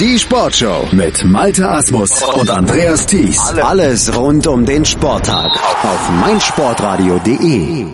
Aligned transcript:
Die 0.00 0.18
Sportshow 0.18 0.88
mit 0.90 1.24
Malte 1.24 1.70
Asmus 1.70 2.20
und 2.20 2.50
Andreas 2.50 3.06
Thies. 3.06 3.38
Alles 3.62 4.12
rund 4.18 4.44
um 4.48 4.66
den 4.66 4.84
Sporttag 4.84 5.52
auf 5.84 6.10
meinsportradio.de. 6.20 7.86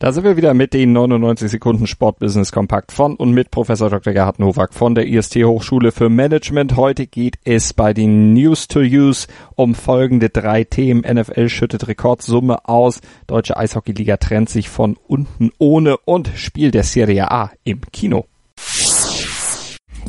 Da 0.00 0.10
sind 0.10 0.24
wir 0.24 0.36
wieder 0.36 0.54
mit 0.54 0.74
den 0.74 0.92
99 0.92 1.48
Sekunden 1.48 1.86
Sportbusiness 1.86 2.50
Kompakt 2.50 2.90
von 2.90 3.14
und 3.14 3.30
mit 3.30 3.52
Professor 3.52 3.90
Dr. 3.90 4.12
Gerhard 4.12 4.40
Nowak 4.40 4.74
von 4.74 4.96
der 4.96 5.06
IST 5.06 5.36
Hochschule 5.44 5.92
für 5.92 6.08
Management. 6.08 6.74
Heute 6.74 7.06
geht 7.06 7.36
es 7.44 7.74
bei 7.74 7.94
den 7.94 8.32
News 8.32 8.66
to 8.66 8.80
Use 8.80 9.28
um 9.54 9.76
folgende 9.76 10.30
drei 10.30 10.64
Themen. 10.64 11.02
NFL 11.02 11.48
schüttet 11.48 11.86
Rekordsumme 11.86 12.68
aus, 12.68 13.02
Deutsche 13.28 13.56
Eishockeyliga 13.56 14.16
trennt 14.16 14.50
sich 14.50 14.68
von 14.68 14.96
unten 15.06 15.52
ohne 15.58 15.96
und 15.98 16.32
Spiel 16.34 16.72
der 16.72 16.82
Serie 16.82 17.30
A 17.30 17.52
im 17.62 17.82
Kino. 17.92 18.26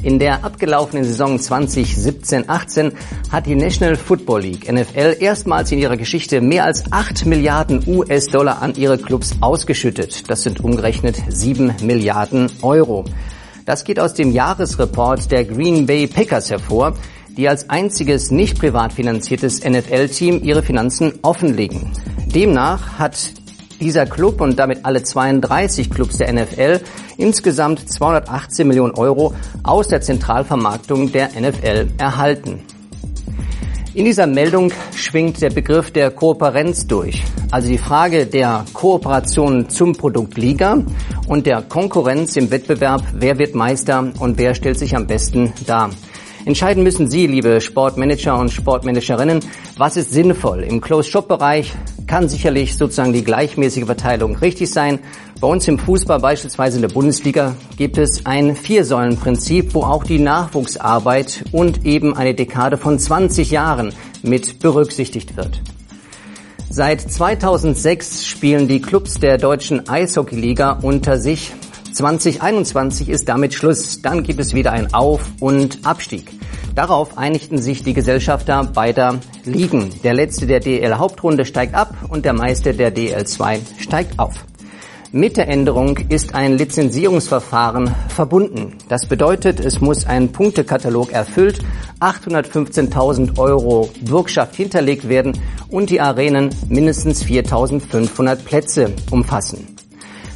In 0.03 0.17
der 0.17 0.43
abgelaufenen 0.43 1.03
Saison 1.03 1.37
2017-18 1.37 2.91
hat 3.31 3.45
die 3.45 3.53
National 3.53 3.95
Football 3.95 4.41
League 4.41 4.71
NFL 4.71 5.17
erstmals 5.19 5.71
in 5.71 5.77
ihrer 5.77 5.95
Geschichte 5.95 6.41
mehr 6.41 6.65
als 6.65 6.91
8 6.91 7.27
Milliarden 7.27 7.83
US-Dollar 7.85 8.63
an 8.63 8.73
ihre 8.75 8.97
Clubs 8.97 9.35
ausgeschüttet. 9.41 10.27
Das 10.29 10.41
sind 10.41 10.63
umgerechnet 10.63 11.17
7 11.29 11.75
Milliarden 11.83 12.51
Euro. 12.63 13.05
Das 13.65 13.83
geht 13.83 13.99
aus 13.99 14.15
dem 14.15 14.31
Jahresreport 14.31 15.29
der 15.31 15.45
Green 15.45 15.85
Bay 15.85 16.07
Packers 16.07 16.49
hervor, 16.49 16.95
die 17.37 17.47
als 17.47 17.69
einziges 17.69 18.31
nicht 18.31 18.59
privat 18.59 18.93
finanziertes 18.93 19.63
NFL-Team 19.63 20.41
ihre 20.43 20.63
Finanzen 20.63 21.19
offenlegen. 21.21 21.91
Demnach 22.33 22.97
hat 22.97 23.40
dieser 23.81 24.05
Club 24.05 24.39
und 24.39 24.57
damit 24.57 24.85
alle 24.85 25.03
32 25.03 25.89
Clubs 25.89 26.17
der 26.17 26.31
NFL 26.31 26.79
insgesamt 27.17 27.91
218 27.91 28.67
Millionen 28.67 28.93
Euro 28.93 29.33
aus 29.63 29.89
der 29.89 30.01
Zentralvermarktung 30.01 31.11
der 31.11 31.29
NFL 31.39 31.89
erhalten. 31.97 32.61
In 33.93 34.05
dieser 34.05 34.25
Meldung 34.25 34.71
schwingt 34.95 35.41
der 35.41 35.49
Begriff 35.49 35.91
der 35.91 36.11
Kooperenz 36.11 36.87
durch, 36.87 37.23
also 37.51 37.67
die 37.67 37.77
Frage 37.77 38.25
der 38.25 38.63
Kooperation 38.71 39.67
zum 39.67 39.93
Produkt 39.93 40.37
Liga 40.37 40.77
und 41.27 41.45
der 41.45 41.61
Konkurrenz 41.61 42.37
im 42.37 42.51
Wettbewerb, 42.51 43.03
wer 43.13 43.37
wird 43.37 43.53
Meister 43.53 44.13
und 44.19 44.37
wer 44.37 44.55
stellt 44.55 44.79
sich 44.79 44.95
am 44.95 45.07
besten 45.07 45.51
dar. 45.67 45.89
Entscheiden 46.43 46.81
müssen 46.81 47.07
Sie, 47.07 47.27
liebe 47.27 47.61
Sportmanager 47.61 48.37
und 48.39 48.51
Sportmanagerinnen, 48.51 49.41
was 49.77 49.95
ist 49.95 50.11
sinnvoll. 50.11 50.63
Im 50.63 50.81
Closed-Shop-Bereich 50.81 51.73
kann 52.07 52.29
sicherlich 52.29 52.75
sozusagen 52.77 53.13
die 53.13 53.23
gleichmäßige 53.23 53.85
Verteilung 53.85 54.35
richtig 54.37 54.71
sein. 54.71 54.99
Bei 55.39 55.47
uns 55.47 55.67
im 55.67 55.77
Fußball, 55.77 56.19
beispielsweise 56.19 56.77
in 56.77 56.81
der 56.81 56.89
Bundesliga, 56.89 57.55
gibt 57.77 57.99
es 57.99 58.25
ein 58.25 58.55
Viersäulenprinzip, 58.55 59.75
wo 59.75 59.83
auch 59.83 60.03
die 60.03 60.17
Nachwuchsarbeit 60.17 61.43
und 61.51 61.85
eben 61.85 62.17
eine 62.17 62.33
Dekade 62.33 62.77
von 62.77 62.97
20 62.97 63.51
Jahren 63.51 63.93
mit 64.23 64.59
berücksichtigt 64.59 65.37
wird. 65.37 65.61
Seit 66.71 67.01
2006 67.01 68.25
spielen 68.25 68.67
die 68.67 68.81
Clubs 68.81 69.19
der 69.19 69.37
deutschen 69.37 69.87
Eishockeyliga 69.87 70.79
unter 70.81 71.17
sich 71.17 71.51
2021 71.93 73.09
ist 73.09 73.27
damit 73.27 73.53
Schluss. 73.53 74.01
Dann 74.01 74.23
gibt 74.23 74.39
es 74.39 74.53
wieder 74.53 74.71
ein 74.71 74.93
Auf- 74.93 75.27
und 75.39 75.79
Abstieg. 75.83 76.31
Darauf 76.75 77.17
einigten 77.17 77.57
sich 77.57 77.83
die 77.83 77.93
Gesellschafter 77.93 78.63
beider 78.63 79.19
Ligen. 79.43 79.89
Der 80.03 80.13
letzte 80.13 80.47
der 80.47 80.61
DL-Hauptrunde 80.61 81.45
steigt 81.45 81.75
ab 81.75 81.93
und 82.09 82.23
der 82.23 82.33
Meister 82.33 82.73
der 82.73 82.95
DL2 82.95 83.59
steigt 83.79 84.19
auf. 84.19 84.45
Mit 85.13 85.35
der 85.35 85.49
Änderung 85.49 85.97
ist 86.07 86.33
ein 86.35 86.57
Lizenzierungsverfahren 86.57 87.93
verbunden. 88.07 88.77
Das 88.87 89.07
bedeutet, 89.07 89.59
es 89.59 89.81
muss 89.81 90.05
ein 90.05 90.31
Punktekatalog 90.31 91.11
erfüllt, 91.11 91.59
815.000 91.99 93.37
Euro 93.37 93.89
Bürgschaft 93.99 94.55
hinterlegt 94.55 95.09
werden 95.09 95.37
und 95.67 95.89
die 95.89 95.99
Arenen 95.99 96.55
mindestens 96.69 97.25
4.500 97.25 98.37
Plätze 98.37 98.93
umfassen. 99.11 99.80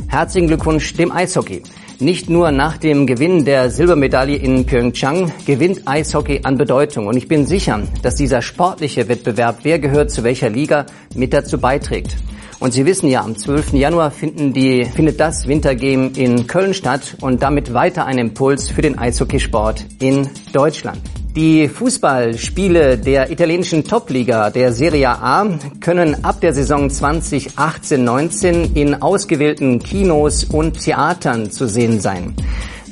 Herzlichen 0.07 0.47
Glückwunsch 0.47 0.93
dem 0.93 1.11
Eishockey. 1.11 1.63
Nicht 1.99 2.29
nur 2.29 2.51
nach 2.51 2.77
dem 2.77 3.07
Gewinn 3.07 3.45
der 3.45 3.69
Silbermedaille 3.69 4.35
in 4.35 4.65
Pyeongchang 4.65 5.31
gewinnt 5.45 5.87
Eishockey 5.87 6.41
an 6.43 6.57
Bedeutung. 6.57 7.07
Und 7.07 7.17
ich 7.17 7.27
bin 7.27 7.45
sicher, 7.45 7.81
dass 8.01 8.15
dieser 8.15 8.41
sportliche 8.41 9.07
Wettbewerb, 9.07 9.59
wer 9.63 9.79
gehört 9.79 10.11
zu 10.11 10.23
welcher 10.23 10.49
Liga, 10.49 10.85
mit 11.15 11.33
dazu 11.33 11.57
beiträgt. 11.57 12.17
Und 12.59 12.73
Sie 12.73 12.85
wissen 12.85 13.09
ja, 13.09 13.23
am 13.23 13.35
12. 13.35 13.73
Januar 13.73 14.11
die, 14.21 14.85
findet 14.85 15.19
das 15.19 15.47
Wintergame 15.47 16.11
in 16.15 16.47
Köln 16.47 16.73
statt 16.73 17.17
und 17.21 17.43
damit 17.43 17.73
weiter 17.73 18.05
ein 18.05 18.17
Impuls 18.17 18.69
für 18.69 18.81
den 18.81 18.97
Eishockeysport 18.97 19.85
in 19.99 20.29
Deutschland. 20.53 20.99
Die 21.35 21.67
Fußballspiele 21.67 22.97
der 22.97 23.29
italienischen 23.29 23.83
Topliga 23.83 24.49
der 24.49 24.71
Serie 24.71 25.09
A 25.09 25.45
können 25.81 26.23
ab 26.23 26.39
der 26.39 26.53
Saison 26.53 26.87
2018-19 26.87 28.73
in 28.73 29.01
ausgewählten 29.01 29.79
Kinos 29.79 30.45
und 30.45 30.79
Theatern 30.81 31.51
zu 31.51 31.67
sehen 31.67 31.99
sein. 31.99 32.33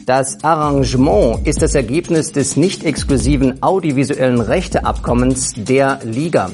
Das 0.05 0.43
Arrangement 0.43 1.47
ist 1.47 1.61
das 1.61 1.73
Ergebnis 1.73 2.33
des 2.33 2.57
nicht 2.57 2.83
exklusiven 2.83 3.63
audiovisuellen 3.63 4.41
Rechteabkommens 4.41 5.53
der 5.55 5.99
Liga. 6.03 6.51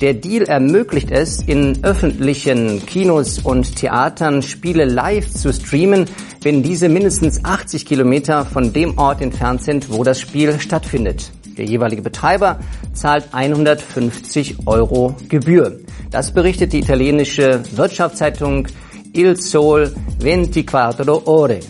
Der 0.00 0.12
Deal 0.12 0.42
ermöglicht 0.44 1.12
es, 1.12 1.40
in 1.40 1.84
öffentlichen 1.84 2.84
Kinos 2.84 3.38
und 3.38 3.76
Theatern 3.76 4.42
Spiele 4.42 4.84
live 4.86 5.30
zu 5.30 5.52
streamen, 5.52 6.06
wenn 6.42 6.64
diese 6.64 6.88
mindestens 6.88 7.44
80 7.44 7.86
Kilometer 7.86 8.44
von 8.44 8.72
dem 8.72 8.98
Ort 8.98 9.20
entfernt 9.20 9.62
sind, 9.62 9.92
wo 9.92 10.02
das 10.02 10.20
Spiel 10.20 10.58
stattfindet. 10.58 11.30
Der 11.56 11.64
jeweilige 11.64 12.02
Betreiber 12.02 12.58
zahlt 12.92 13.28
150 13.32 14.66
Euro 14.66 15.14
Gebühr. 15.28 15.78
Das 16.10 16.34
berichtet 16.34 16.72
die 16.72 16.80
italienische 16.80 17.62
Wirtschaftszeitung 17.76 18.66
Il 19.12 19.36
Sol 19.36 19.94
24 20.20 20.74
Ore. 20.74 21.60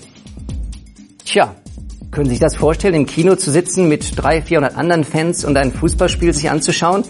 Tja, 1.26 1.54
können 2.10 2.26
Sie 2.26 2.32
sich 2.32 2.40
das 2.40 2.56
vorstellen, 2.56 2.94
im 2.94 3.06
Kino 3.06 3.36
zu 3.36 3.50
sitzen 3.50 3.88
mit 3.88 4.16
300, 4.16 4.48
400 4.48 4.76
anderen 4.76 5.04
Fans 5.04 5.44
und 5.44 5.58
ein 5.58 5.72
Fußballspiel 5.72 6.32
sich 6.32 6.48
anzuschauen? 6.48 7.04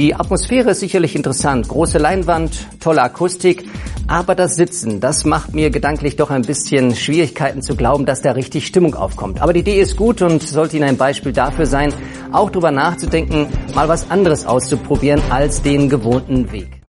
Die 0.00 0.14
Atmosphäre 0.14 0.70
ist 0.70 0.80
sicherlich 0.80 1.14
interessant. 1.14 1.68
Große 1.68 1.98
Leinwand, 1.98 2.68
tolle 2.80 3.02
Akustik. 3.02 3.68
Aber 4.06 4.34
das 4.34 4.54
Sitzen, 4.54 4.98
das 4.98 5.26
macht 5.26 5.54
mir 5.54 5.68
gedanklich 5.68 6.16
doch 6.16 6.30
ein 6.30 6.40
bisschen 6.40 6.96
Schwierigkeiten 6.96 7.60
zu 7.60 7.76
glauben, 7.76 8.06
dass 8.06 8.22
da 8.22 8.32
richtig 8.32 8.66
Stimmung 8.66 8.94
aufkommt. 8.94 9.42
Aber 9.42 9.52
die 9.52 9.60
Idee 9.60 9.78
ist 9.78 9.98
gut 9.98 10.22
und 10.22 10.42
sollte 10.42 10.78
Ihnen 10.78 10.88
ein 10.88 10.96
Beispiel 10.96 11.34
dafür 11.34 11.66
sein, 11.66 11.92
auch 12.32 12.48
darüber 12.48 12.70
nachzudenken, 12.70 13.48
mal 13.74 13.90
was 13.90 14.10
anderes 14.10 14.46
auszuprobieren 14.46 15.20
als 15.28 15.60
den 15.60 15.90
gewohnten 15.90 16.50
Weg. 16.50 16.79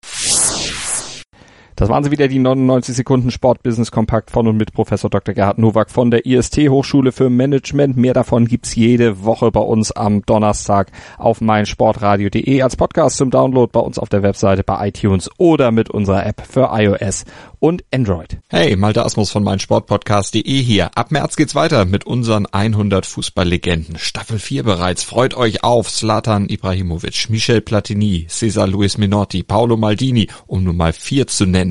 Das 1.81 1.89
waren 1.89 2.03
sie 2.03 2.11
wieder, 2.11 2.27
die 2.27 2.37
99 2.37 2.95
Sekunden 2.95 3.31
Sportbusiness 3.31 3.89
Kompakt 3.89 4.29
von 4.29 4.47
und 4.47 4.55
mit 4.55 4.71
Professor 4.71 5.09
Dr. 5.09 5.33
Gerhard 5.33 5.57
Nowak 5.57 5.89
von 5.89 6.11
der 6.11 6.27
IST 6.27 6.69
Hochschule 6.69 7.11
für 7.11 7.31
Management. 7.31 7.97
Mehr 7.97 8.13
davon 8.13 8.45
gibt's 8.45 8.75
jede 8.75 9.23
Woche 9.23 9.49
bei 9.49 9.61
uns 9.61 9.91
am 9.91 10.23
Donnerstag 10.23 10.91
auf 11.17 11.41
meinsportradio.de 11.41 12.61
als 12.61 12.75
Podcast 12.75 13.17
zum 13.17 13.31
Download 13.31 13.71
bei 13.73 13.79
uns 13.79 13.97
auf 13.97 14.09
der 14.09 14.21
Webseite 14.21 14.61
bei 14.61 14.89
iTunes 14.89 15.27
oder 15.39 15.71
mit 15.71 15.89
unserer 15.89 16.23
App 16.23 16.43
für 16.47 16.69
iOS 16.71 17.25
und 17.57 17.83
Android. 17.91 18.37
Hey, 18.49 18.75
Malte 18.75 19.03
Asmus 19.03 19.31
von 19.31 19.43
meinsportpodcast.de 19.43 20.43
hier. 20.43 20.91
Ab 20.95 21.11
März 21.11 21.35
geht's 21.35 21.55
weiter 21.55 21.85
mit 21.85 22.05
unseren 22.05 22.45
100 22.45 23.07
Fußballlegenden. 23.07 23.97
Staffel 23.97 24.39
4 24.39 24.63
bereits. 24.63 25.03
Freut 25.03 25.35
euch 25.35 25.63
auf 25.63 25.91
Zlatan 25.91 26.49
Ibrahimovic, 26.49 27.29
Michel 27.29 27.61
Platini, 27.61 28.27
Cesar 28.29 28.67
Luis 28.67 28.97
Minotti, 28.99 29.41
Paolo 29.43 29.77
Maldini, 29.77 30.27
um 30.45 30.63
nur 30.63 30.73
mal 30.73 30.93
vier 30.93 31.25
zu 31.25 31.45
nennen. 31.45 31.70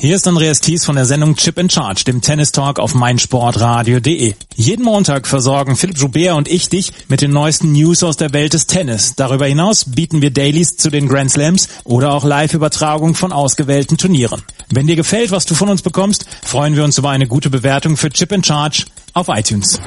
Hier 0.00 0.14
ist 0.14 0.28
Andreas 0.28 0.60
Thies 0.60 0.84
von 0.84 0.94
der 0.94 1.06
Sendung 1.06 1.34
Chip 1.34 1.58
in 1.58 1.68
Charge, 1.68 2.04
dem 2.04 2.20
Tennis 2.20 2.52
Talk 2.52 2.78
auf 2.78 2.94
meinsportradio.de. 2.94 4.34
Jeden 4.54 4.84
Montag 4.84 5.26
versorgen 5.26 5.74
Philipp 5.74 5.98
Joubert 5.98 6.36
und 6.36 6.46
ich 6.46 6.68
dich 6.68 6.92
mit 7.08 7.20
den 7.20 7.32
neuesten 7.32 7.72
News 7.72 8.04
aus 8.04 8.16
der 8.16 8.32
Welt 8.32 8.52
des 8.52 8.68
Tennis. 8.68 9.14
Darüber 9.16 9.46
hinaus 9.46 9.86
bieten 9.86 10.22
wir 10.22 10.30
Dailies 10.30 10.76
zu 10.76 10.90
den 10.90 11.08
Grand 11.08 11.32
Slams 11.32 11.68
oder 11.82 12.12
auch 12.12 12.24
Live-Übertragung 12.24 13.16
von 13.16 13.32
ausgewählten 13.32 13.96
Turnieren. 13.96 14.42
Wenn 14.70 14.86
dir 14.86 14.94
gefällt, 14.94 15.32
was 15.32 15.46
du 15.46 15.56
von 15.56 15.68
uns 15.68 15.82
bekommst, 15.82 16.26
freuen 16.44 16.76
wir 16.76 16.84
uns 16.84 16.96
über 16.96 17.10
eine 17.10 17.26
gute 17.26 17.50
Bewertung 17.50 17.96
für 17.96 18.10
Chip 18.10 18.30
in 18.30 18.44
Charge 18.44 18.84
auf 19.14 19.26
iTunes. 19.26 19.80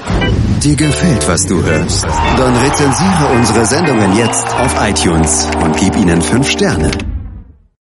Dir 0.61 0.75
gefällt, 0.75 1.25
was 1.29 1.45
du 1.45 1.63
hörst? 1.63 2.03
Dann 2.03 2.57
rezensiere 2.57 3.29
unsere 3.33 3.65
Sendungen 3.65 4.17
jetzt 4.17 4.45
auf 4.45 4.75
iTunes 4.81 5.47
und 5.63 5.77
gib 5.77 5.95
ihnen 5.95 6.21
fünf 6.21 6.49
Sterne. 6.49 6.91